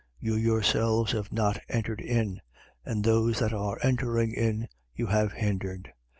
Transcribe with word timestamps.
You 0.19 0.33
yourselves 0.35 1.11
have 1.11 1.31
not 1.31 1.59
entered 1.69 2.01
in: 2.01 2.41
and 2.83 3.03
those 3.03 3.37
that 3.37 3.53
were 3.53 3.77
entering 3.85 4.33
in, 4.33 4.67
you 4.95 5.05
have 5.05 5.33
hindered. 5.33 5.93